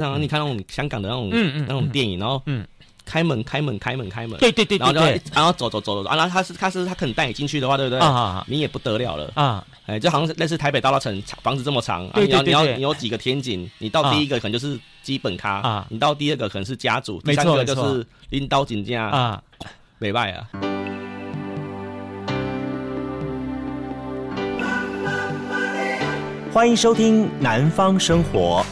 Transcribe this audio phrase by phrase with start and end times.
[0.00, 2.66] 然后你看那种香港的那种嗯嗯那种电影，然后嗯，
[3.04, 7.98] 开门开门开门开门，对对对对然后然后走走走走，然后他是他是他可能带你进去的话，对不对？
[7.98, 9.30] 啊啊你也不得了了。
[9.34, 12.76] 啊，哎，就好像是类似台北大稻城房子这么长，你要你要对对对。
[12.76, 15.86] 你有几个天井，你到第一个可能就是基本咖啊。
[15.90, 19.42] 你到第二个可能是家族，第三个就是拎刀紧家啊，啊，
[19.98, 20.48] 美败啊。
[26.52, 28.64] 欢迎收听《南方生活》。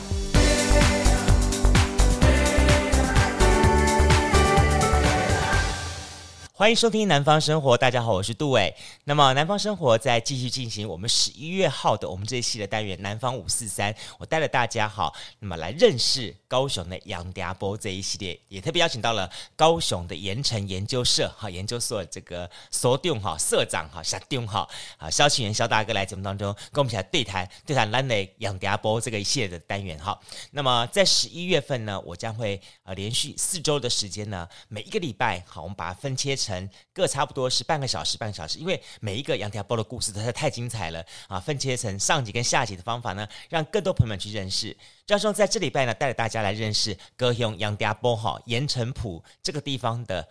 [6.58, 8.74] 欢迎收听《南方生活》，大家好，我是杜伟。
[9.04, 30.18] 那么，《南方生活》在继续进行我们十一月号的我们这一期的单元《南方五四三》，我带了大家好，那么来认识高雄的杨家波这一系列，也特别邀请到了高雄的盐城研究社哈研究所这个所长哈社长哈社长哈啊萧庆元萧大哥来节目当中跟我们一起来对谈对谈咱的杨家波这个一系列的单元哈。
[30.50, 36.47] 那么在十一月份呢，我将会呃连续四周的时间呢，每一个礼拜好，我们把它分切成。
[36.92, 41.40] 各差不多是半个小时，半个小时，因为每一个杨家波的故事实在太精彩了啊！
[41.40, 44.76] 分切成上集跟下集的方法呢，让更多朋友们去认识。
[45.06, 50.26] 教授在这礼拜呢，带着大家来认识歌雄杨家波哈盐埕埔这个地方的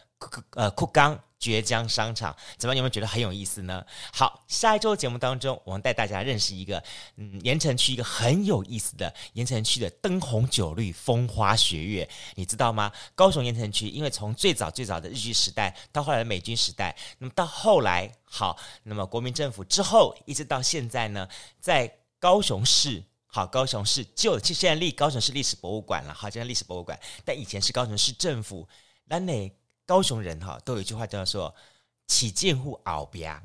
[0.52, 2.78] 呃堀江堀江商场，怎么样？
[2.78, 3.86] 有没有觉得很有意思呢？
[4.12, 6.84] 好，下一周节目当中，我们带大家认识一个
[7.18, 12.92] 嗯盐城区一个很有意思的盐城区的灯红酒绿风花雪月，你知道吗？
[13.14, 28.68] 高雄盐城区因为从最早最早的日据时代到后来的美军时代，那么到后来好，那么国民政府之后一直到现在呢，在高雄市好，高雄市旧其实现在立高雄市历史博物馆了，好，现在历史博物馆，但以前是高雄市政府，
[29.06, 29.54] 那那。
[29.88, 31.56] 高雄人哈都有一句话叫做
[32.08, 33.40] “起建户后边”，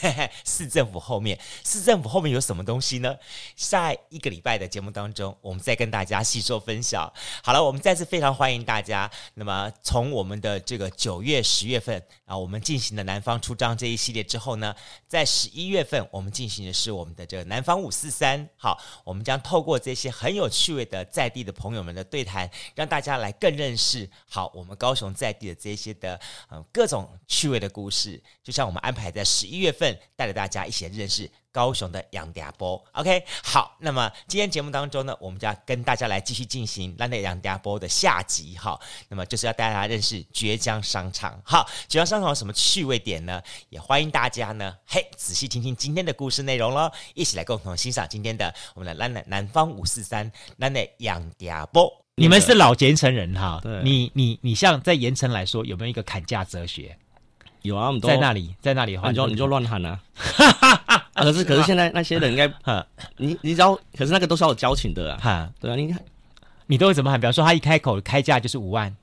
[0.44, 3.16] 市政府后面，市政府后面有什么东西呢？
[3.56, 7.12] 下一个礼拜的节目当中，我们再跟大家细说分晓。
[7.42, 9.08] 好了，我们再次非常欢迎大家。
[9.34, 14.74] 那么从我们的这个九月、十月份啊，我们进行的南方出张这一系列之后呢，
[15.06, 18.48] 在十一月份我们进行的是我们的这个南方五四三。
[18.56, 26.18] 好，我们将透过这些很有趣味的在地的朋友们的对谈，让大家来更认识好我们高雄在地的这些的
[26.50, 27.99] 嗯各种趣味的故事。
[28.42, 32.82] 就像我们安排在十一月份，带着大家一起认识高雄的杨嗲波。
[32.92, 38.56] OK，好，那么今天节目当中呢，我们就要跟大家来继续进行兰内杨嗲波的下集。
[38.56, 38.78] 哈，
[39.08, 41.40] 那么就是要带大家认识绝江商场。
[41.44, 43.42] 好，绝江商场有什么趣味点呢？
[43.68, 51.92] 也欢迎大家呢，嘿，仔细听听今天的故事内容喽，一起来共同欣赏今天的我们的南南南方五四三，兰内杨嗲波。
[52.16, 56.94] 你们是老盐城人哈，对你你你像在盐城来说，有没有一个砍价哲学？
[57.62, 60.00] 有啊，我们都在那里，在那里的话，你就你就乱喊啊！
[61.14, 62.50] 可是可是现在那些人应该，
[63.18, 65.18] 你你知道，可是那个都是要有交情的啊。
[65.20, 66.00] 哈，对啊，你看
[66.66, 67.20] 你都会怎么喊？
[67.20, 68.94] 比方说他一开口开价就是五万，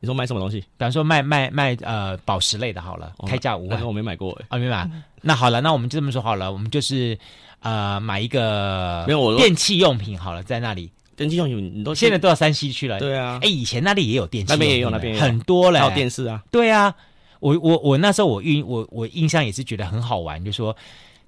[0.00, 0.60] 你说买什么东西？
[0.60, 4.88] 比方说卖卖卖呃宝石类的，好了，开价五万，我没买过哎，啊没买。
[5.22, 7.18] 那好了，那我们就这么说好了，我们就是
[7.60, 12.98] 呃买一个没有我电器用品好了，在那里电器用品你都现在都要山西去了。
[12.98, 16.42] 对啊，哎，以前那里也有电器，那边也有，那边很多嘞，还有电视啊。
[16.50, 16.94] 对啊。
[17.40, 20.76] 我我我那时候我印我我印象也是觉得很好玩，就说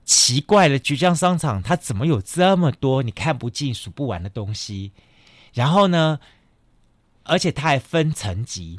[0.05, 4.93] 奇怪了，菊江商场它怎么有这么多你看不尽数不完的东西？
[5.53, 6.19] 然后呢，
[7.25, 8.79] 而且它还分层级，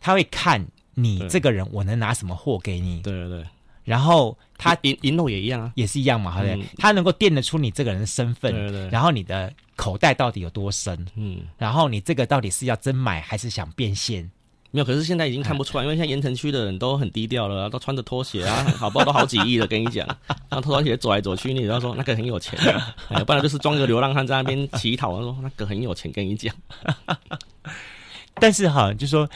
[0.00, 3.00] 他会看你这个人我能拿什么货给你。
[3.00, 3.46] 对对对。
[3.84, 6.68] 然后他银银楼也一样啊，也是一样嘛，对不对？
[6.78, 8.88] 他能够辨得出你这个人的身份，对对。
[8.88, 11.06] 然后你的口袋到底有多深？
[11.14, 11.42] 嗯。
[11.56, 14.28] 然后你这个到底是要真买还是想变现？
[14.76, 19.06] 没有，可是现在已经看不出来，因为现在盐城区的人都很低调了， 都穿着拖鞋啊，好不好？
[19.06, 22.58] 都好几亿了，跟你讲，然后拖鞋走来走去，你都要说那个很有钱，
[23.08, 26.54] 哎，不然就是装个流浪汉在那边乞讨，说那个很有钱，跟你讲。
[28.38, 29.26] 但是哈，就说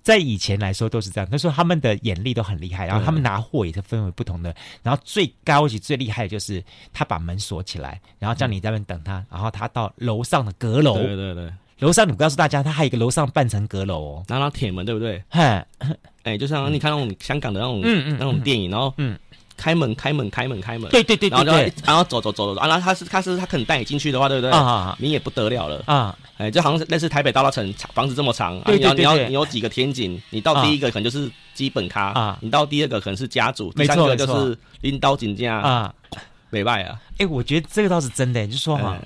[0.00, 6.62] 在以前来说都是这样，他说他们的眼力都很厉害，然后他们拿货也是分为不同的，然后最高级最厉害的就是
[6.92, 11.52] 他把门锁起来，然后叫你在那边等他，然后他到楼上的阁楼，对对对。
[11.80, 15.22] 楼上，你不告诉大家，它还有一个楼上半层阁楼哦，然后铁门，对不对？
[15.28, 15.64] 嗨，
[16.24, 19.16] 哎，就像你看那种香港的那种，嗯嗯，那种电影，然后嗯，
[19.56, 21.52] 开门，开门，开门，开门，对对对，然后就
[21.84, 24.50] 然后走走走走，然后他是他是他可能带你进去的话，对不对？
[24.50, 35.94] 啊，你也不得了了啊，哎，就好像是类似台北大稻城房子这么长，你要你要你有几个天井，你到第一个可能就是基本咖啊，你到第二个可能是家族，第三个就是拎刀紧架啊，
[36.50, 37.00] 美败啊！
[37.18, 38.98] 哎，我觉得这个倒是真的，就是说哈，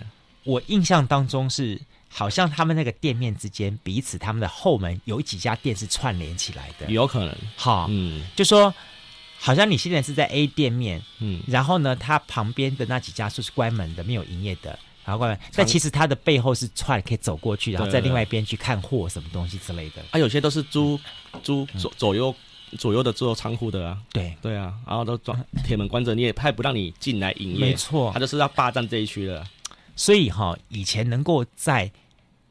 [0.45, 1.79] 我印象当中是。
[2.15, 7.35] 好像他们那个店面之间彼此他们的后门有几家店是串联起来的，有可能。
[7.57, 8.73] 好，嗯，就说
[9.39, 20.03] 好像你现在是在 A 店面，嗯，然后呢，它旁边的那几家就是关门的，没有营业的，然后关门，但其实它的背后是串，可以走过去，然后在另外一边去看货什么东西之类的。
[20.11, 21.01] 啊，有些都是租
[21.43, 22.35] 租左左右
[22.79, 23.99] 左右的做仓库的啊。
[24.13, 27.59] 对对啊，然后都装铁门关着，你也派不让你进来营业。
[27.59, 29.43] 没错，他就是要霸占这一区的。
[30.03, 31.89] 所以哈，以前能够在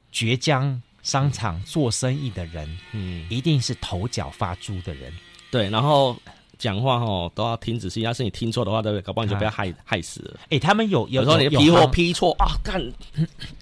[0.09, 5.11] 绝江商场做生意的人，嗯，一定是头角发猪的人。
[5.51, 6.15] 对，然后。
[6.57, 9.01] 讲话哦都要听仔细，要是你听错的话，对不对？
[9.01, 10.39] 搞不好你就被他害、啊、害死了。
[10.43, 12.79] 哎、欸，他们有有，时候你批货批错啊，干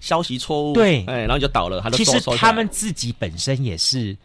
[0.02, 1.80] 消息错误，对，哎，然后就倒了。
[1.80, 4.18] 他其实他们自己本身也是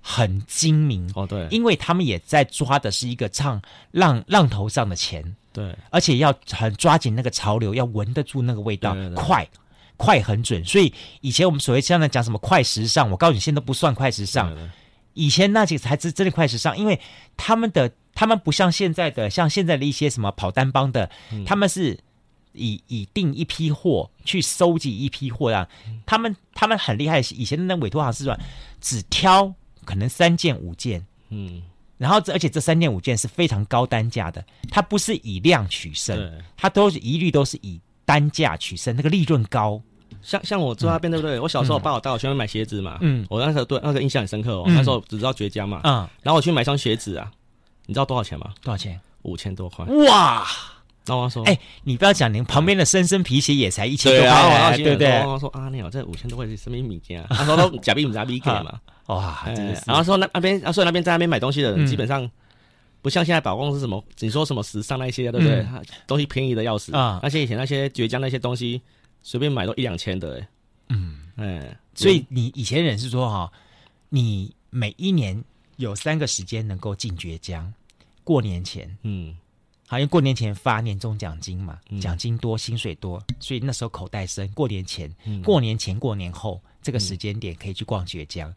[0.00, 3.60] 很精明哦，对，因为他们也在抓的是一个唱
[3.90, 9.24] 浪浪头上的钱，对，而且要很抓紧那个潮流，要闻得住那个味道，对对对。
[9.24, 9.48] 快
[9.96, 10.62] 快很准。
[10.62, 10.92] 所以
[11.22, 14.54] 以前我们所谓现在讲什么快时尚，我告诉你，现在都不算快时尚。
[15.14, 17.00] 以前那几个才是真的快时尚，因为
[17.38, 21.98] 他们的他们不像现在的，像现在的一些什么跑单帮的，嗯、他们是
[22.52, 25.66] 以以订一批货去收集一批货啊，
[26.04, 27.20] 他们他们很厉害。
[27.20, 28.38] 以前的那委托行是说，
[28.78, 29.54] 只挑
[29.86, 31.62] 可能三件五件，嗯，
[31.98, 39.80] 然后这而且这三件五件是非常高单价的，它不是以量取胜，它都是一律都是以单价取胜，那个利润高。
[40.22, 41.38] 像像我住那边对不对？
[41.38, 44.64] 我小时候爸我带我去那边买鞋子嘛，嗯，我那时候对那个印象很深刻哦。
[44.66, 47.30] 那时候只知道绝江嘛，嗯，然后我去买双鞋子啊，
[47.86, 48.52] 你知道多少钱吗？
[48.62, 49.00] 多少钱？
[49.22, 49.84] 五千多块。
[50.06, 50.46] 哇！
[51.06, 55.24] 然后我说，哎，你不要讲，您旁边的深深皮鞋也才一千多块，对不对？
[55.24, 57.26] 我说啊，你好，这五千多块是什么米啊？
[57.30, 58.80] 他说都假币假币给嘛。
[59.06, 59.82] 哇，真的是。
[59.86, 62.28] 然后说那那边，所以那边在那边买东西的人基本上
[63.02, 65.64] 不像现在百货公司什么，你说什么时尚那些对不对？
[66.08, 67.20] 东西便宜的要死啊。
[67.22, 68.82] 那些以前那些绝江那些东西，
[69.22, 70.48] 随便买都一两千的哎。
[70.88, 73.52] 嗯，哎，所以你以前人是说哈，
[74.08, 75.40] 你每一年
[75.76, 77.72] 有三个时间能够进绝江，
[78.24, 79.36] 过年前，嗯，
[79.86, 84.48] 好，因为过年前发年终奖金嘛，奖金多，薪水多，所以那时候口袋深。
[84.48, 85.10] 过年前，
[85.44, 88.52] 过年前，过年后这个时间点可以去逛绝江。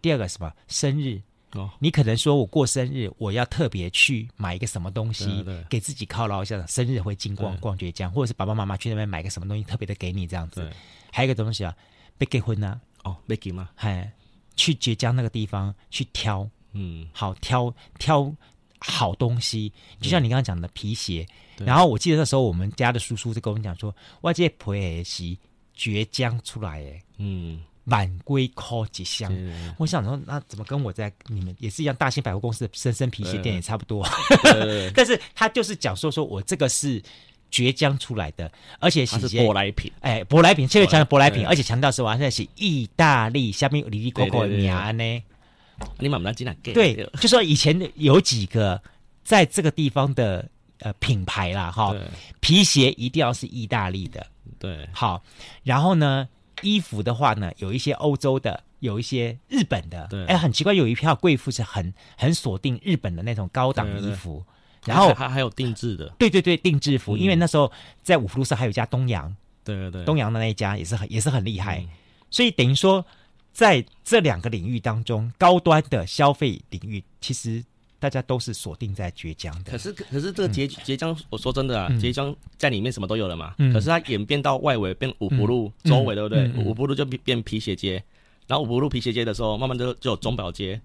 [0.00, 0.52] 第二个什么？
[0.68, 1.20] 生日。
[1.54, 10.72] 哦，你可能说我过生日，我要特别去买一个什么东西，给自己犒劳一下，生日会经逛逛绝江，或者是爸爸妈妈去那边买个什么东西特别的给你这样子。
[11.12, 11.76] 还有一个东西啊，
[12.16, 13.68] 被结婚啊，哦，被结吗？
[13.76, 14.10] 哎，
[14.56, 18.34] 去绝江那个地方去挑，嗯，好挑挑
[18.82, 21.26] 好东西，就像你刚刚讲的皮鞋。
[21.58, 25.36] 嗯、然后我记得那时候我们家的叔叔就跟我们讲说，我这皮鞋
[25.74, 29.32] 绝江出来诶，嗯，满归靠几箱。
[29.78, 34.06] 我想说，那怎么跟我在你们也是一样，大型百货公司的深深皮鞋店也差不多。
[34.94, 37.02] 但是他就是讲说，说我这个是。
[37.54, 38.50] 绝江出来的，
[38.80, 39.92] 而且是舶来品。
[40.00, 45.22] 哎，舶来品，特别强调舶来品，而且强调是完全是意大利下面里里口口的名呢。
[45.98, 46.54] 你慢慢进来。
[46.62, 48.80] 对， 就说以前有几个
[49.22, 50.48] 在这个地方的
[50.80, 51.94] 呃品牌啦，哈，
[52.40, 54.26] 皮鞋一定要是意大利的。
[54.58, 55.22] 对，好，
[55.62, 56.28] 然后呢，
[56.62, 60.06] 衣服的话呢，有一些欧洲的，有一些日本的。
[60.08, 64.44] 对，哎，很奇怪，有一票贵妇是很很锁定日本的那种高档衣服。
[64.84, 67.70] 然后还还有定制的，对对对，定制服，因为那时候
[68.02, 69.32] 在五福路上还有一家东洋，
[69.62, 71.86] 对对对，东洋的那一家也是很也是很厉害，
[72.30, 73.06] 所以等于说
[73.52, 77.62] 在这两个领域当中，高端的消费领域，其实
[77.98, 79.70] 大家都是锁定在绝江的。
[79.70, 86.50] 可是可是这个绝绝江，我说真的啊，绝江在里面什么都有了嘛，可是它演变到外围变五福路周围，对不对？
[86.64, 88.02] 五福路就变皮鞋街，
[88.46, 90.80] 然后五福路皮鞋街的时候，慢慢就就有钟表街。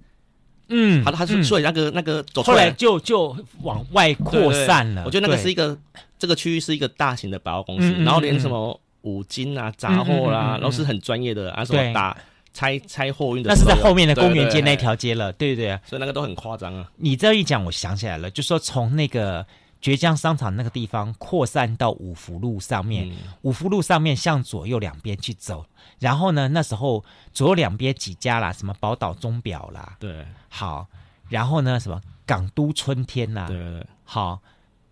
[0.69, 5.05] 嗯，好的，他是所以那个那个走出来就就往外扩散了。
[5.05, 5.77] 我觉得那个是一个
[6.19, 12.17] 这个区域是一个大型的百货公司，然后连什么五金啊、杂货啦都是很专业的，啊什么打
[12.57, 13.49] 拆拆货运的。
[13.49, 15.79] 那是在后面的公园街那条街了，对对对？
[15.85, 16.89] 所以那个都很夸张啊。
[16.95, 19.45] 你这一讲，我想起来了，就说从那个
[19.79, 25.63] 绝江商场那个地方扩散到五福路上面，五福路上面向左右两边去走。
[25.99, 30.87] 然后呢，那时候左右两边几家啦，什么宝岛钟表啦，对，好，
[31.29, 34.39] 然后呢，什么港都春天呐，对对对，好，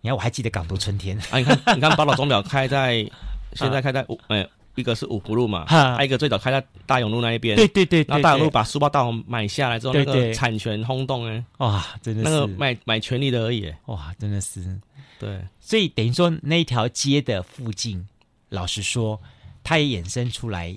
[0.00, 3.04] 你看我还记得港都春天啊，你看你看宝岛钟表开在
[3.54, 4.46] 现在开在五哎，
[4.76, 12.30] 一个是五福路嘛，还有一个最早开在大勇路那一边，对对对，然后大勇路把书包大王买下来之后，那个产权轰动哎，哇，真的是。
[12.30, 14.78] 那个买买权利的而已，哇，真的是，
[15.18, 18.06] 对，所以等于说那一条街的附近，
[18.50, 19.20] 老实说，
[19.64, 20.76] 它也衍生出来。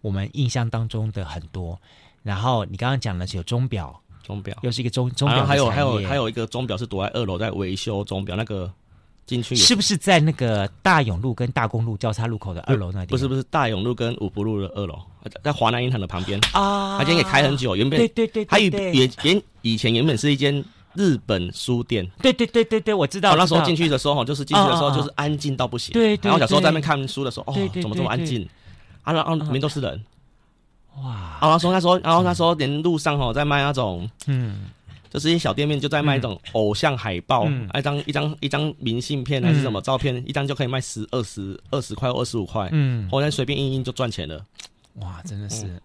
[0.00, 1.80] 我们印象当中的很多，
[2.24, 4.52] 然后你刚刚讲的是有钟表，钟表。
[4.62, 8.68] 又是一个钟钟表，还有还有还有一个钟表是躲在二楼在维修钟表，那个
[9.24, 13.06] 进去是不是在那个大勇路跟大公路交叉路口的二楼那里？
[13.06, 14.98] 不是不是大勇路跟五福路的二楼，
[15.42, 16.98] 在华南银行的旁边啊。
[16.98, 20.62] 他今天也开很久，原本对对对，他也也原以前原本是一间
[20.94, 22.06] 日本书店。
[22.20, 23.30] 对对对对对，我知道。
[23.30, 25.92] 我那时候进去的时候，就是进去的时候就是安静到不行。
[25.92, 26.28] 对对。
[26.28, 28.46] 然后小时候在那边看书的时候，哦，怎么这么安静？
[29.02, 30.04] 啊，然后里面都是人。
[31.00, 31.38] 哇。
[31.40, 34.66] 然后说那时候，然后那时候连路上哦在卖那种，嗯。
[35.12, 44.42] 就是一些小店面就在卖一种偶像海报，嗯、一张一张一张明信片还是什么照片，嗯、一张就可以卖十二十二十块二十五块，嗯，后来随便印印就赚钱了。
[44.94, 45.66] 哇，真的是！
[45.66, 45.80] 嗯、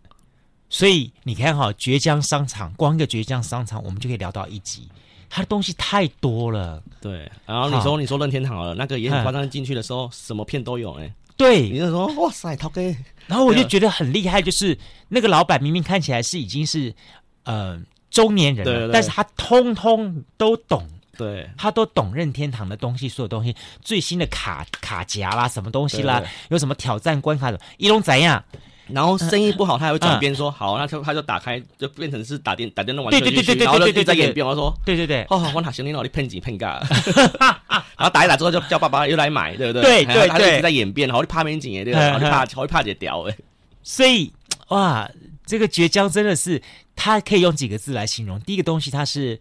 [0.69, 4.87] 所以你看哈，绝江商场，光一个绝江商场，我们就可以聊到一集，
[5.29, 6.81] 它的东西太多了。
[7.01, 11.13] 对，然后你说你说任天堂了，那个也很夸张，进去的时候什么片都有哎。
[11.35, 12.81] 对，你就说哇塞，涛哥，
[13.25, 14.77] 然后我就觉得很厉害，就是
[15.09, 16.95] 那个老板明明看起来是已经是，
[17.43, 17.77] 呃。
[18.09, 20.87] 中年人了，对对对，但是他通通都懂，
[21.17, 26.27] 对，他都懂任天堂的东西，所有东西最新的卡卡夹啦，什么东西啦，对对。
[26.27, 28.43] 对，有什么挑战关卡的，一龙怎样？
[28.87, 36.81] 然后生意不好，他还会转变说、嗯、好，那就他就打开，就变成是打电打电动玩对对对对对，然后就在演变，我说对对对，哦，我哪行你老你骗几骗嘎，
[37.67, 40.05] 然后打一打之后就叫爸爸又来买，对不对？
[40.05, 43.35] 对对对，他就一直在演变，好你怕面紧哎，对，好你怕好你怕姐屌哎，
[43.83, 44.31] 所以
[44.69, 45.09] 哇。
[45.47, 46.61] 这个绝交真的是，
[46.95, 48.39] 它可以用几个字来形容。
[48.41, 49.39] 第一个东西，它是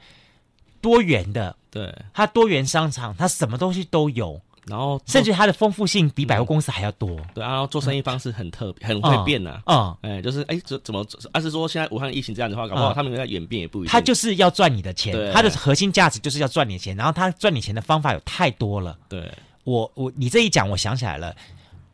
[0.80, 7.20] 多元的，对，它多元商场，它什么东西都有，然后甚至它的丰富性比百货公司还要多。
[7.34, 9.60] 对，然后做生意方式很特别，很会变呐。
[9.66, 11.04] 嗯，哎，就是哎，这怎么？
[11.32, 13.90] 而是说现在武汉疫情这样的话，搞不好他们在演变也不一定。
[13.90, 16.94] 他就是要赚你的钱，他的核心价值就是要赚你的钱。
[16.96, 18.96] 然后他赚你钱的方法有太多了。
[19.08, 19.28] 对，
[19.64, 21.34] 我我你这一讲，我想起来了。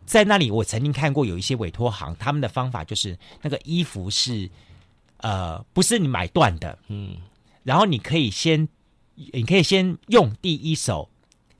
[0.04, 4.50] 在那里，我曾经看过有一些委托行，他们的方法就是那个衣服是，
[5.18, 7.16] 呃，不是你买断的，嗯，
[7.62, 8.68] 然后你可以先，
[9.14, 11.08] 你可以先用第一手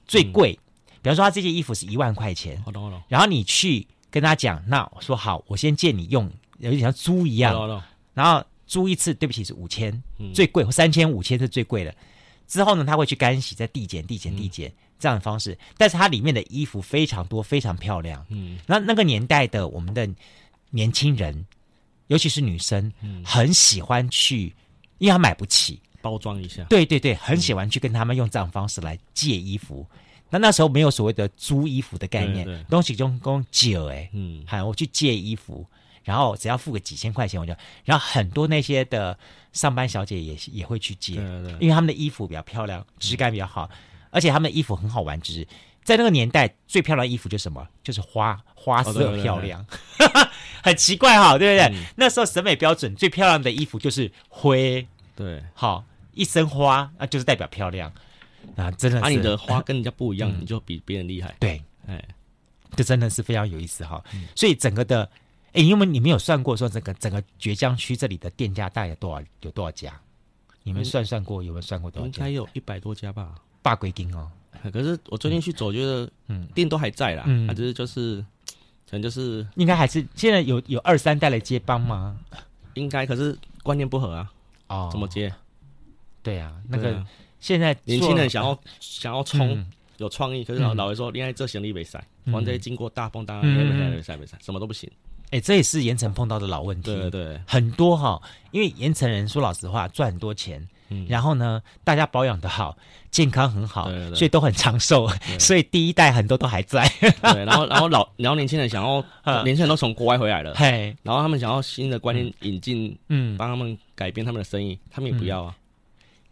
[0.07, 7.83] 最贵，嗯、比方说他这件衣服是一万块钱，好懂好懂，然后你去跟他讲，那我说好，我先借你用，有点像租一样，
[8.13, 11.95] 然后租一次，对不起是五千，嗯、最贵三千五千是最贵的，
[12.47, 14.73] 之后呢，他会去干洗，再递减递减递减。
[15.03, 18.25] 嗯这样的方式，但是它里面的衣服非常多，非常漂亮。
[18.29, 20.09] 嗯，那那个年代的我们的
[20.71, 21.45] 年轻人，
[22.07, 24.55] 尤其是女生，嗯，很喜欢去，
[24.99, 26.63] 因为他买不起，包装一下。
[26.71, 29.85] 对对对，很喜欢去跟他们用这样的方式来借衣服。
[29.91, 29.99] 嗯、
[30.31, 35.67] 那那时候没有所谓的租衣服的概念，对对对，东西就供借哎，嗯，好，我去借衣服，
[36.05, 37.53] 然后只要付个几千块钱，我就，
[37.85, 39.19] 然后很多那些的
[39.53, 41.15] 上班小姐也也会去借，
[41.59, 43.69] 因为他们的衣服比较漂亮，质感比较好。
[43.73, 43.77] 嗯
[44.13, 45.45] 而且他们的衣服很好玩，就是
[45.83, 47.67] 在那个年代最漂亮的衣服就是什么？
[47.83, 49.67] 就是花花色漂亮，
[50.63, 51.77] 很奇怪哈，对不对？
[51.77, 57.93] 嗯、那时候审美标准最漂亮的衣服就是灰，对，好一身花啊，就是代表漂亮
[58.55, 59.05] 啊，真的是。
[59.05, 61.35] 啊，你的花跟人家不一样，嗯、 你就比别人厉害。
[61.41, 62.01] 对，哎，
[62.77, 64.01] 这真的是非常有意思哈。
[64.15, 65.11] 嗯、所以整个的，
[65.55, 69.27] 哎，因为你们有算过说这个整个崛江区这里的店家大概有多少？
[69.41, 69.99] 有多少家？
[70.63, 71.43] 你们算算过？
[71.43, 72.19] 有没有算过多少家？
[72.19, 73.35] 应该有一百多家吧。
[73.63, 74.29] 八规定哦，
[74.73, 78.21] 可是我最近去走，觉得嗯，店都还在啦，嗯，只是就是，
[78.91, 82.19] 可能就是应该还是现在有有二三代来接班吗？
[82.75, 84.33] 应该，可是观念不合啊，
[84.67, 85.33] 哦，怎么接？
[86.23, 87.05] 对啊，那个
[87.41, 89.65] 现在年轻人想要想要冲，
[89.99, 94.91] 有创意，可是老老实说，恋爱这行李没塞，完全经过大风大浪，没塞没塞没塞，什么都不行。
[95.31, 100.69] 哎，这也是盐城碰到的老问题，对对，很多哈，因为盐城人说老实话赚很多钱。
[101.09, 102.77] 然后呢，大家保养的好，
[103.11, 105.09] 健康很好，对对对，所以都很长寿。
[105.39, 106.87] 所以第一代很多都还在。
[107.01, 115.57] 对，然后然后老 然后年轻人想要，年轻人都从国外回来了，嘿，然后他们想要新的观念引进，嗯，帮他们改变他们的生意，他们也不要啊。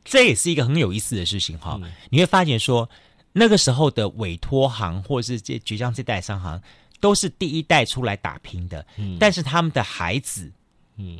[0.05, 1.79] 这也是一个很有意思的事情哈。
[1.83, 2.89] 嗯、你会发现说，
[3.33, 6.61] 那个时候的委托行或者是这崛江这代商行，
[7.01, 10.51] 都是第一代出来打拼的，嗯，但是他们的孩子，
[10.97, 11.19] 嗯。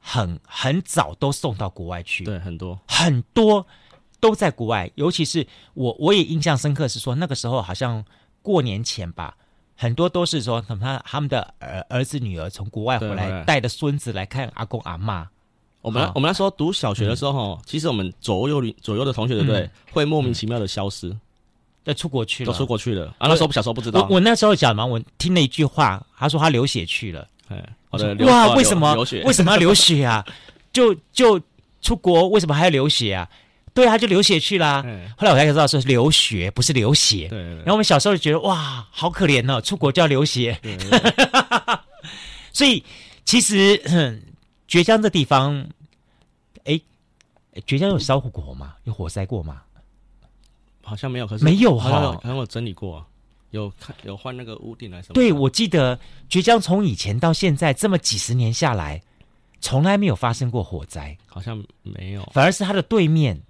[0.00, 2.78] 很很早都送到国外去，对，很多。
[2.86, 3.66] 很多
[4.18, 8.04] 都在国外，尤其是我我也印象深刻是说那个时候好像
[8.42, 9.36] 过年前吧，
[9.76, 15.28] 很多都是说他他们的儿儿子女儿从国外回来带着孙子来看阿公阿妈。
[15.82, 21.16] 我们我们那时候读小学的时候，嗯、其实我们左右左右的同学对不对，嗯、会莫名其妙的消失，
[21.84, 23.06] 要出国去了，都出国去了。
[23.16, 23.28] 啊。
[23.28, 27.26] 那时候小时候不知道，我，我那时候讲嘛，我听了一句话，他说他流血去了。
[27.88, 30.24] 好的，哇，为什么为什么要流血啊？
[30.72, 31.40] 就就
[31.82, 33.28] 出国，为什么还要流血啊？
[33.72, 34.82] 对啊，他就流血去啦。
[35.16, 37.28] 后来我才知道是流血，不是流血。
[37.28, 37.38] 对。
[37.38, 40.58] 然后我们小时候就觉得哇，好可怜哦，出国就要流血。
[42.52, 42.84] 所以
[43.24, 43.80] 其实
[44.66, 45.64] 崛江这地方，
[46.64, 46.80] 哎，
[47.66, 48.74] 崛江有烧火过吗？
[48.84, 49.62] 有火灾过吗？
[50.82, 53.06] 好像没有，可是没有哈，好像有整理过。
[53.50, 55.14] 有看有换那个屋顶来什么？
[55.14, 59.02] 对，我记得绝江从以前到现在这么几十年下来，
[59.60, 62.22] 从来没有发生过火灾，好像没有。
[62.32, 63.40] 反而是它的对面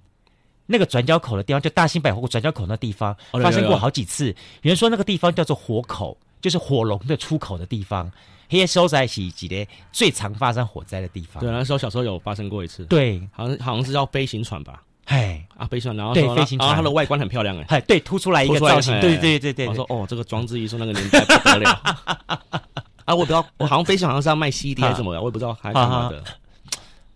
[0.66, 4.28] 那个转角口的地方，就大兴百货转角口那地方，哦、发生过好几次。
[4.62, 8.10] 有人说那个地方叫做火口，就是火龙的出口的地方。
[8.48, 11.40] 黑夜收在一起，几的最常发生火灾的地方。
[11.40, 12.84] 对，那时候小时候有发生过一次。
[12.86, 14.82] 对，好像好像是叫飞行船吧？
[15.10, 19.66] 哎啊，飞行船，然后对飞行船，然后它的外观很漂亮哎，哎，对，凸出来一个造型，对对对对。
[19.66, 21.70] 我说哦，这个装置艺术那个年代不得了。
[23.04, 23.14] 啊！
[23.14, 26.22] 我不知道，我好像飞行好像是要卖 CD 还是什么的，我也不知道还干嘛的，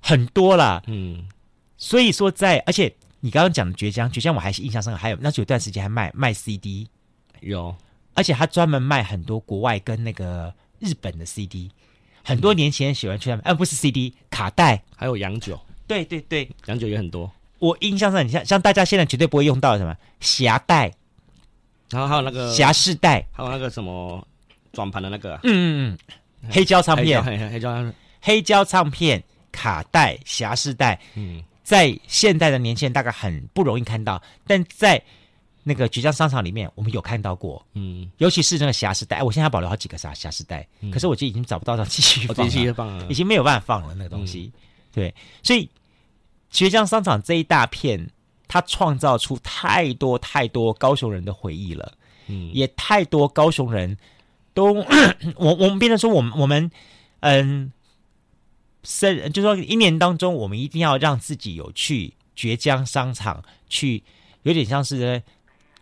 [0.00, 0.82] 很多啦。
[0.88, 1.24] 嗯，
[1.76, 6.88] 所以说在，而且你刚刚讲的绝江，绝江我还是印象深刻，还有那有段时间还卖卖 CD，
[7.40, 7.72] 有，
[8.14, 11.70] 而且他专门卖很多国外跟那个日本的 CD。
[12.24, 17.30] 很多年轻人喜欢去他们，呃，不是 CD 卡带，还有洋酒，对对对，洋酒也很多。
[17.64, 20.92] 我印象上，你像像大家现在绝对不会用到的什么匣带，
[21.90, 24.26] 然后还有那个匣式带，还有那个什么
[24.72, 25.98] 转盘的那个、啊，嗯嗯
[26.42, 35.02] 嗯，黑胶唱片，黑黑胶黑胶唱片卡带匣式带，嗯，在现代的年轻人大概很不容易看到，但在。
[35.66, 42.26] 那个堀江商场里面，我们有看到过，嗯，尤其是那个匣式带，我现在还保留好几个匣匣式带，嗯、可是我就已经找不到 它继续
[42.74, 44.60] 放了，已经没有办法放了那个东西，嗯、
[44.92, 45.66] 对，所以
[46.54, 48.08] 堀江商场这一大片，
[48.46, 51.92] 它创造出太多太多高雄人的回忆了，
[52.28, 53.98] 嗯，也太多高雄人
[54.54, 54.72] 都，
[55.34, 56.70] 我我们变成说，我们我们
[57.20, 57.72] 嗯，
[58.84, 64.04] 生就是说一年当中，我们一定要让自己有去绝江商场去，
[64.44, 65.22] 有点像是。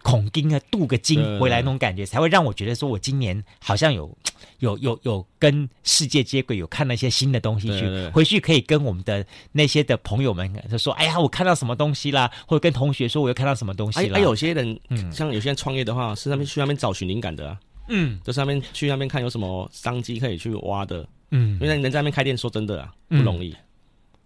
[0.02, 4.16] 恐惊啊，镀个金回来那种感觉，才会让我觉得说，我今年好像有
[4.58, 23.56] 有有有跟世界接轨，有看了一些新的东西去，去回去可以跟我们的那些的朋友们就说：“哎呀，我看到什么东西啦！”或者跟同学说：“我又看到什么东西啦。”哎，有些人，嗯，像有些人创业的话，是那边去那边找寻灵感的，啊，嗯，就上面去那边看有什么商机可以去挖的，嗯，因为你能在那边开店，说真的啊，不容易，嗯，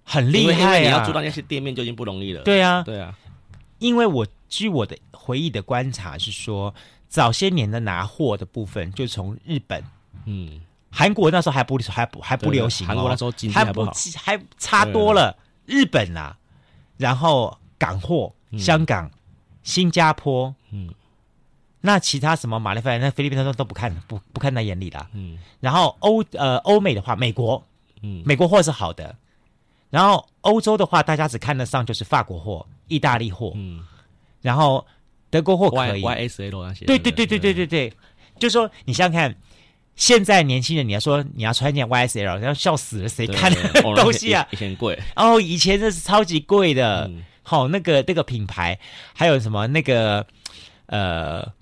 [0.04, 0.80] 很厉害啊！
[0.80, 3.16] 你要租到那些店面就已经不容易了，对啊，对啊，
[3.78, 4.96] 因为我据我的。
[5.26, 6.72] 回忆的观察是说，
[7.08, 9.82] 早些年的拿货的部分，就从日本，
[10.24, 15.36] 嗯，韩国那时候还不还不还不流行，哦，韩国那时候经济还不好，还差多了。
[15.64, 16.36] 日本啊，
[16.96, 19.10] 然后港货，香港、嗯、
[19.64, 20.94] 新加坡，嗯，
[21.80, 25.10] 那其他什么马来西亚、那菲律宾都都不看，不不看在眼里啦。
[25.12, 27.60] 嗯，然后欧呃欧美的话，美国，
[28.02, 29.16] 嗯，美国货是好的，
[29.90, 33.84] 然后欧洲的话，大家只看得上就是法国货、意大利货，嗯，
[34.46, 34.86] 然后。
[35.28, 37.92] 德国货可以 y, YSL 那些，对对对对对对对，
[38.38, 39.36] 就说你想想看，
[39.96, 43.60] 现在年轻人你要说你要穿件 YSL，要笑死了，谁看的
[43.96, 44.46] 东西啊？
[44.52, 47.10] 以前贵哦，以前这是超级贵的，
[47.42, 48.78] 好、那个那个品牌，
[49.12, 50.24] 还有什么那个
[50.86, 51.55] 呃。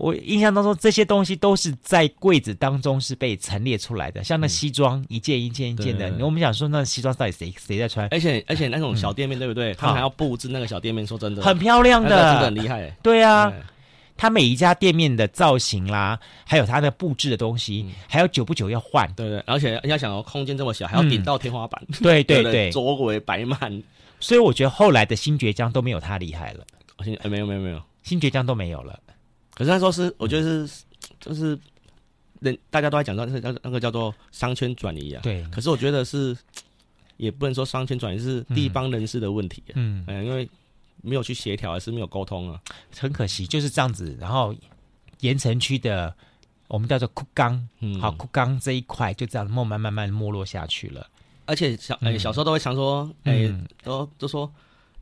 [0.00, 6.08] 我印象当中，这些东西都是在柜子当中是被陈列出来的，像那西装一件一件一件的。
[6.10, 8.08] 嗯、我们想说，那西装到底谁谁在穿？
[8.10, 9.72] 而且而且那种小店面，对不对？
[9.72, 12.90] 嗯、他们还要布置那个小店面，说真的，很漂亮的，真的很厉害。
[13.02, 13.52] 对啊，
[14.16, 19.06] 他每一家店面的造型啦，还有它的布置的东西，嗯、还有久不久要换。
[19.14, 21.82] 对对，而且人家想要空间这么小，还要顶到天花板。
[21.88, 23.82] 嗯、对 对对，周围摆满。
[24.18, 26.64] 所以我觉得后来的新爵江都没有他厉害了。
[27.02, 28.98] 新没有没有没有，新爵江都没有了。
[29.60, 30.84] 可是他说是，我觉得是，
[31.20, 31.58] 就是
[32.38, 35.20] 人大家都在讲到那个那个叫做商圈转移啊。
[35.22, 35.44] 对。
[35.52, 36.34] 可是我觉得是，
[37.18, 39.62] 也不能说商圈转移是地方人士的问题。
[39.74, 40.02] 嗯。
[40.06, 40.48] 嗯，因为
[41.02, 42.58] 没有去协调，还是没有沟通啊。
[42.98, 44.16] 很可惜，就是这样子。
[44.18, 44.54] 然后
[45.18, 46.14] 盐城区的
[46.66, 51.06] 我们叫做库冈，嗯，好，库冈这一块就这样慢慢慢慢没落下去了。
[51.44, 54.50] 而且小哎、欸、小时候都会常说，哎、欸嗯，都都说。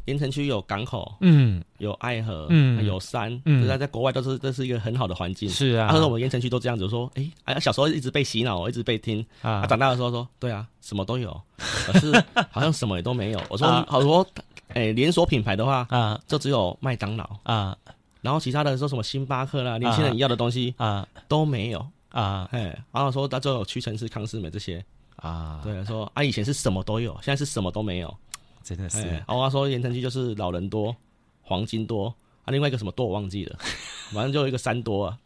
[0.09, 5.89] 盐城区有港口，嗯，有爱河，嗯，有山，嗯，在在国外都是这是一个很好的环境，是啊。
[5.91, 12.13] 他说我们盐城区都这样子，说，哎，哎，小时候一直被洗脑，一直被听啊，长大的时候说，对啊，什么都有，可是
[12.51, 13.41] 好像什么也都没有。
[13.49, 14.27] 我说，好多，
[14.69, 17.77] 哎，连锁品牌的话，啊，就只有麦当劳啊，
[18.23, 21.07] 然后其他的说什么星巴克啦，年轻人要的东西啊。
[21.29, 21.87] 都没有。
[22.09, 24.83] 啊，哎，然后说他就有屈臣氏、康斯美这些。
[25.17, 28.17] 啊，对，说啊以前是什么都有，现在是什么都没有。
[28.63, 30.95] 真的是，然后他说盐城区就是老人多，
[31.43, 33.59] 黄金多，啊，另外一个什么多我忘记了，
[34.13, 35.19] 反正就一个山多啊。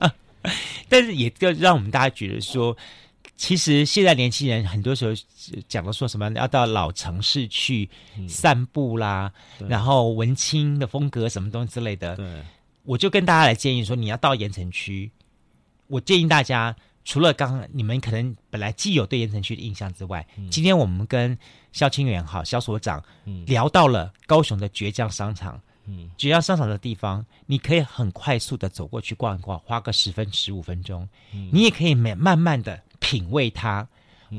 [0.88, 2.76] 但是也就让我们大家觉得说，
[3.36, 5.12] 其实现在年轻人很多时候
[5.68, 7.88] 讲的说什么要到老城市去
[8.28, 12.16] 散步啦，嗯、然后文青的风格什么东西之类的。
[12.16, 12.42] 对，
[12.84, 15.10] 我就跟大家来建议说，你要到盐城区，
[15.86, 16.74] 我建议大家。
[17.04, 21.36] 除了刚刚你们可能本来既有对盐城区的印象之外，嗯、今天我们跟
[21.72, 25.60] 萧清源哈萧所长、嗯、聊到了高雄的倔强商场。
[25.86, 31.08] 嗯，堀江商场的地方，你可以很快速的走过去逛一逛，花个十分十五分钟。
[31.32, 33.88] 嗯，你也可以慢慢慢的品味它，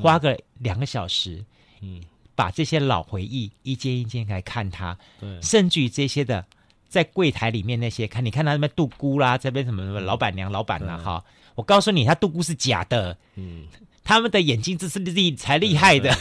[0.00, 1.44] 花个两个小时。
[1.80, 2.00] 嗯，
[2.34, 6.42] 把这些老回忆一件一件来看它，对，甚至于这些的
[6.88, 11.22] 在柜台里面那些看，你看他那边杜姑啦，这边什么什么老板娘、老板啦，哈，
[11.54, 13.64] 我告诉你，他杜姑是假的，嗯，
[14.04, 16.14] 他们的眼睛这是厉才厉害的，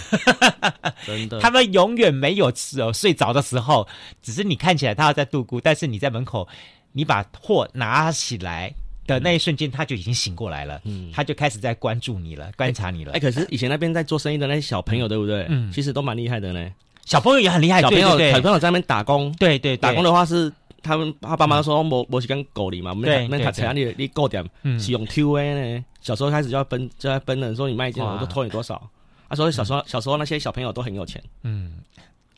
[1.06, 2.52] 真的，他们永远没有
[2.94, 3.88] 睡着的时候，
[4.22, 6.48] 只是你看起来他要在杜姑，但是你在门口，
[6.92, 8.74] 你把货拿起来。
[9.08, 13.14] 的那一瞬间，他就已经醒过来了，嗯，他就开始在关注你了，观察你了。
[13.14, 15.48] 哎，可是以前那边在做生意的那些小朋友，对不对？
[15.50, 16.70] 嗯，其实都蛮厉害的呢。
[17.04, 24.44] 小朋友也很厉害，小朋友小朋友在那边打工，对对，打工的话是他们他爸妈说，我我是跟狗里嘛，对，那他钱你你够点，
[24.80, 25.86] 是用 T V 呢。
[26.02, 28.90] 小时候开始就要分就要分了，说你卖一件，我就偷你多少。
[29.30, 31.80] 他说小时候小时候那些小朋友都很有钱，嗯。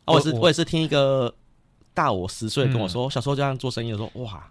[0.05, 1.33] 我是我也是听一个
[1.93, 4.49] 大我十岁跟我说，小时候这样做生意的时候，哇。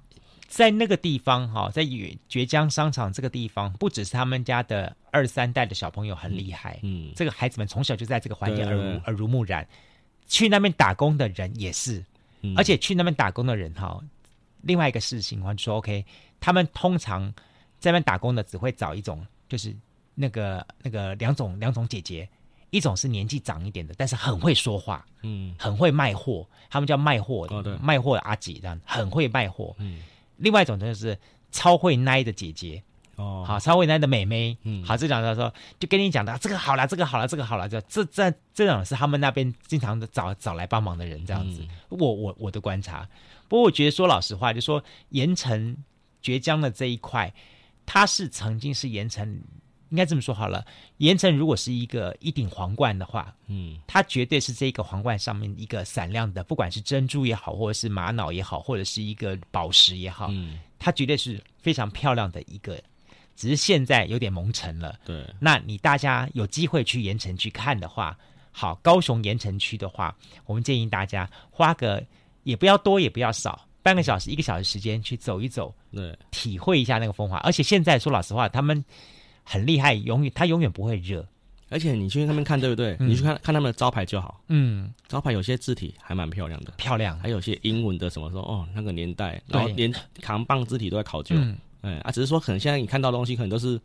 [0.48, 1.82] 在那个地方，哈，在
[2.28, 9.66] 绝江商场这个地方，不只是他们家的二三代的小朋友很厉害，嗯，这个孩子们从小就在这个环境耳濡耳濡目染。
[10.28, 12.04] 去那边打工的人也是，
[12.42, 14.00] 嗯、而且去那边打工的人，哈，
[14.62, 16.04] 另外一个事情，我就说 OK，
[16.40, 17.32] 他们通常
[17.78, 19.74] 在那边打工的只会找一种，就是
[20.14, 22.28] 那个那个两种两种姐姐，
[22.70, 30.02] 一种是年纪长一点的，但是很会说话，嗯，很会卖货，他们叫卖货的，卖货的阿姐这样，很会卖货，嗯。
[30.36, 31.16] 另外一种就是
[31.52, 32.82] 超会奶的姐姐
[33.22, 41.62] 哦，好，超会奶的妹妹，嗯，好，这种他说就跟你讲的这个好了，这个好了，这个好了，就这这这种是他们那边经常的找找来帮忙的人这样子。
[41.62, 43.08] 嗯、我我我的观察，
[43.48, 45.76] 不过我觉得说老实话，就说盐城
[46.20, 47.32] 绝江的这一块，
[47.86, 49.40] 它是曾经是盐城，
[49.90, 50.64] 应该这么说好了，
[50.98, 62.80] 盐城如果是一个一顶皇冠的话，嗯，它绝对是这个皇冠上面一个闪亮的，不管是珍珠也好，或者是玛瑙也好，或者是一个宝石也好，嗯，它绝对是非常漂亮的一个，
[63.36, 64.98] 只是现在有点蒙尘了。
[65.04, 68.16] 对，那你大家有机会去盐城去看的话，
[68.50, 70.14] 好，高雄盐城区的话，
[70.46, 72.02] 我们建议大家花个
[72.42, 77.38] 也不要多也不要少，半个小时一个小时时间去走一走，对，体会一下那个风华。
[77.38, 78.84] 而且现在说老实话，他们。
[79.44, 81.26] 很厉害，永远他永远不会热，
[81.68, 82.96] 而且你去那边看，对不对？
[83.00, 84.40] 嗯、你去看看他们的招牌就好。
[84.46, 91.34] 嗯，招牌有些字体还蛮漂亮的，漂亮，还有些英文的什么说哦，那个年代，然后连扛棒字体都在考究。
[91.36, 93.78] 嗯，哎啊，只是说可能现在你看到的东西可能都是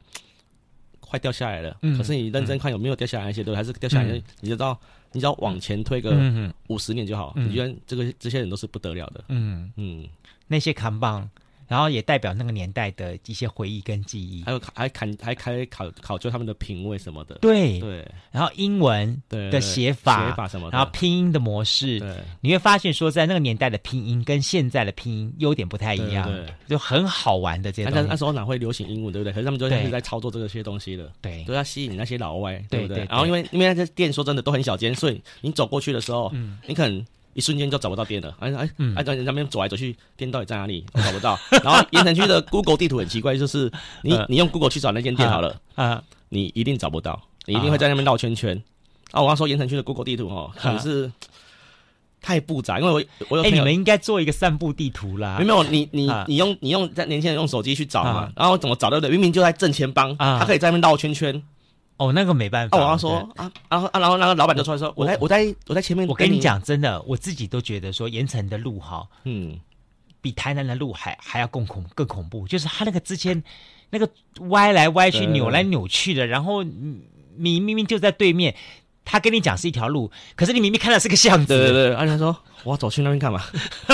[1.00, 4.80] 快掉下来了，嗯、可是你认真看有没有掉下来那些，对，还是掉下来，嗯、你就知道，
[5.12, 6.12] 你只要往前推个
[6.68, 7.34] 五十年就好。
[7.36, 9.24] 嗯、你觉得这个这些人都是不得了的。
[9.30, 10.08] 嗯嗯，
[10.48, 11.30] 那些扛棒。
[11.68, 17.36] 然后也代表那个年代的一些回忆跟记忆，还有还看还开考考究他们的品味什么的。
[17.42, 28.08] 对对，然后英文的写法、写法什么的，然后拼音的模式，对，你会发现说在那个年代的拼音跟现在的拼音优点不太一样，对，就很好玩的这些东西。
[28.10, 29.34] 那时候哪会流行英文，对不对？
[29.34, 33.06] 可是他们就一直在操作这些东西的，对，都要吸引那些老外，对不对？
[33.10, 37.06] 然后因为因为那些店说真的都很小间，所以你走过去的时候，嗯，你可能。
[37.38, 40.84] 一瞬间就找不到店了，哎哎，哎，在那边走来走去，店到底在哪里？
[40.92, 41.40] 我找不到。
[41.64, 43.72] 然后盐城区的 Google 地图很奇怪，就是
[44.02, 48.60] 你你用 Google 去找那间店好了，啊，你一定找不到，你一定会在那边绕圈圈。
[49.12, 51.12] 啊，我刚说盐城区的 Google 地图哦，可能是
[52.20, 55.38] 太复杂，因为我我有哎，你们应该做一个散步地图啦。
[55.40, 59.08] 没有，你你你用你用在年轻人用手机去找嘛，然后怎么找到的？
[59.10, 61.44] 明明就在正前方，他可以在那边绕圈圈。
[61.98, 62.78] 哦，那个没办法。
[62.78, 69.60] 我要说啊，然后啊，然后那个老板就出来说：“我在我在我在前面。”我跟你讲，真的，我自己都觉得说盐城的路哈，嗯，
[70.22, 72.48] 比台南的路还还要更恐更恐怖。
[72.48, 73.44] 就是他那个之前
[73.90, 74.08] 那个
[74.50, 78.56] 歪来歪去、扭来扭去的，然后你明明就在对面，
[79.10, 81.48] 他跟你讲是一条路，可是你明明看到是个巷子。
[81.48, 82.36] 对对对，而且他说。
[82.64, 83.42] 我要走去那边干嘛？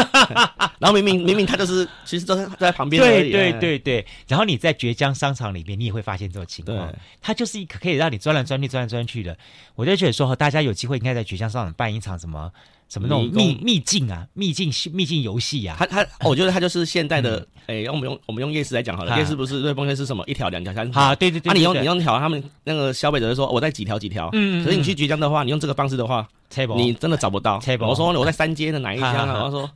[0.80, 3.04] 然后明明明明他就是，其实都在在旁边。
[3.04, 4.04] 对对对对。
[4.28, 6.92] 然后你在绝江商场里面，你也会发现这种情况。
[7.22, 9.38] 它就是一个可以让你钻来钻去、钻来钻去的。
[9.76, 12.52] 我就觉得说，大家有机会应该在绝江商场办一场什么
[12.94, 15.76] 什么那种秘秘境啊、秘境秘境游戏啊。
[15.80, 17.44] 他他，我觉得他就是现代的。
[17.66, 21.02] 哎，用我们用我们用夜市来讲好了，夜市不是瑞丰夜市什么一条、两条、三条？
[21.02, 21.48] 啊，对对对。
[21.48, 24.30] 那你用你用条，他们那个消费者就说我在几条几条。
[24.34, 24.64] 嗯。
[24.64, 26.28] 可是你去浙江的话，你用这个方式的话。
[26.78, 27.60] 你真的找不到。
[27.80, 29.26] 我说我在三街的哪一家？
[29.44, 29.68] 我说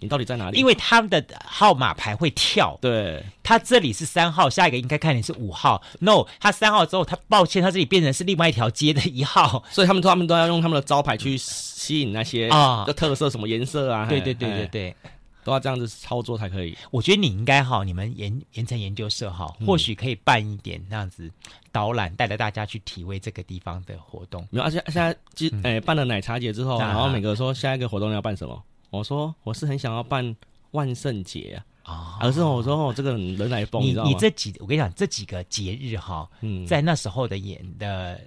[0.00, 0.58] 你到底在哪里？
[0.58, 2.76] 因为他们的号码牌会跳。
[2.80, 5.80] 对，他这里是三号，下一个应该看你是五号。
[6.00, 9.62] No，他三号之后，他抱歉，他这里变成是另外一条街的一号。
[9.70, 14.06] 所以他们他们都要用他们的招牌去吸引那些啊，的特色什么颜色啊？
[14.06, 14.96] 对对对对对。
[15.42, 16.76] 都要这样子操作才可以。
[16.90, 21.30] 我觉得你应该哈，你们盐盐城研究社哈，或许可以办一点那样子
[21.72, 24.46] 导览，带着大家去体味这个地方的活动。
[24.50, 28.62] 没有，而且现在今诶办了奶茶节之后，然后每个说下一个活动要办什么？
[28.90, 30.36] 我说我是很想要办
[30.72, 36.28] 万圣节啊，而是我说哦，这个人来疯，你你这几我跟你讲这几个节日哈，
[36.66, 38.20] 在那时候的演的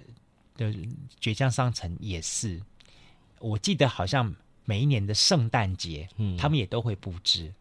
[0.56, 0.74] 的
[1.20, 2.60] 崛江商城也是。
[3.40, 7.52] 我记得好像每一年的圣诞节，嗯，他们也都会布置。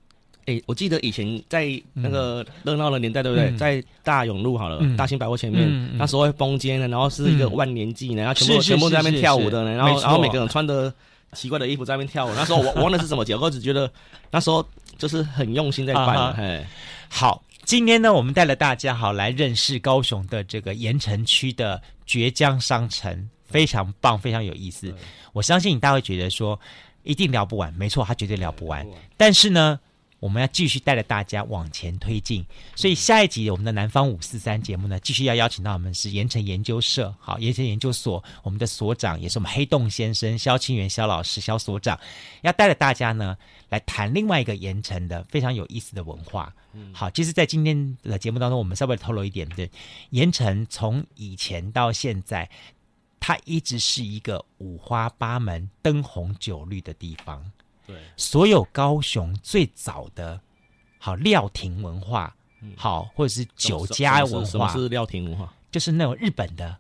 [0.46, 3.58] 哎、欸，我记得以前在那个热闹的年代，嗯、对不对？
[3.58, 10.94] 在大永路好了，嗯、大兴百货前面，嗯嗯、那时候会封街呢，然后是一个万年祭呢，然后全部全部在那边跳舞的呢，然后然后每个人穿的
[11.34, 12.34] 奇怪的衣服在那边跳舞。
[12.36, 13.92] 那时候我忘了是什么节，我只觉得
[14.32, 14.66] 那时候
[14.98, 16.16] 就是很用心在办。
[16.16, 16.66] 啊、哈嘿
[17.10, 24.96] 好，今天呢，我们带了大家好来认识高雄的这个盐城区的绝江商城，非常棒，非常有意思。
[25.34, 26.60] 我相信你大家会觉得说
[27.04, 28.84] 一定聊不完，没错，他绝对聊不完。
[28.84, 29.80] 不完但是呢。
[30.24, 32.46] 我们要继续带着大家往前推进，
[32.78, 42.00] 所以下一集我们的南方五四三节目呢，继续要邀请到我们是盐城研究社，好，盐城研究所我们的所长也是我们黑洞先生肖清源肖老师肖所长，
[42.42, 43.36] 要带着大家呢
[43.68, 46.54] 来谈另外一个盐城的非常有意思的文化。
[46.94, 49.70] 好，其实，在今天的节目当中，我们稍微透露一点，对，
[50.12, 52.50] 盐城从以前到现在，
[53.20, 57.52] 它一直是一个五花八门、灯红酒绿的地方。
[57.86, 60.40] 对，所有高雄最早的
[60.98, 65.54] 好料亭文化，嗯、好或者是酒家文化，什么是料亭文化？
[65.72, 66.78] 就是那种日本的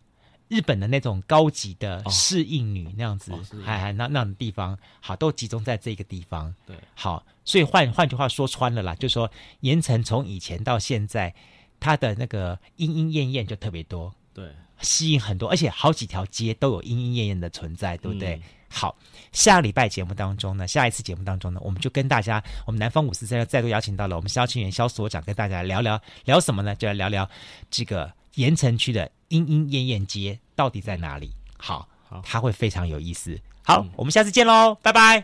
[0.47, 3.31] 日本的那种高级的侍应女那样子，
[3.65, 6.53] 还还、那那种地方，好都集中在这个地方。
[6.67, 9.29] 对，好，所以换换句话说穿了啦，就是说
[9.61, 11.33] 盐城从以前到现在，
[11.79, 14.53] 它的那个莺莺燕燕就特别多，对，
[14.83, 18.35] 吸引很多，而且好几条街都有莺莺燕燕的存在，对不对？
[18.35, 18.41] 嗯
[18.75, 18.97] 好，
[19.31, 26.75] 下个礼拜节目当中呢，下一次节目当中呢，我们就跟大家，我们南方五四三再度邀请到了我们萧清元萧所长，跟大家聊聊聊什么呢？
[26.75, 27.29] 就来聊聊
[27.69, 31.31] 这个盐城区的莺莺燕燕街到底在哪里？
[31.55, 33.39] 好，好，它会非常有意思。
[33.61, 35.23] 好，嗯、我们下次见喽，拜拜。